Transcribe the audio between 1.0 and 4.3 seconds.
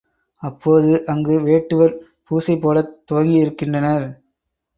அங்கு வேட்டுவர், பூசை போடத் துவங்கியிருக்கின்றனர்.